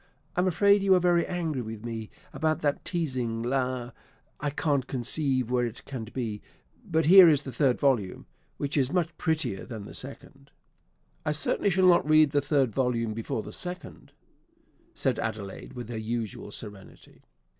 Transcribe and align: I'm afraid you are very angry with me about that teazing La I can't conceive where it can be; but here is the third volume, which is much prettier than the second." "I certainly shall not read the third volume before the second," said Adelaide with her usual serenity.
I'm 0.35 0.47
afraid 0.47 0.81
you 0.81 0.95
are 0.95 0.99
very 0.99 1.27
angry 1.27 1.61
with 1.61 1.85
me 1.85 2.09
about 2.33 2.61
that 2.61 2.83
teazing 2.83 3.43
La 3.45 3.91
I 4.39 4.49
can't 4.49 4.87
conceive 4.87 5.51
where 5.51 5.67
it 5.67 5.85
can 5.85 6.05
be; 6.05 6.41
but 6.83 7.05
here 7.05 7.29
is 7.29 7.43
the 7.43 7.51
third 7.51 7.79
volume, 7.79 8.25
which 8.57 8.77
is 8.77 8.91
much 8.91 9.15
prettier 9.19 9.63
than 9.63 9.83
the 9.83 9.93
second." 9.93 10.49
"I 11.23 11.33
certainly 11.33 11.69
shall 11.69 11.85
not 11.87 12.09
read 12.09 12.31
the 12.31 12.41
third 12.41 12.73
volume 12.73 13.13
before 13.13 13.43
the 13.43 13.53
second," 13.53 14.11
said 14.95 15.19
Adelaide 15.19 15.73
with 15.73 15.89
her 15.89 15.99
usual 15.99 16.49
serenity. 16.49 17.21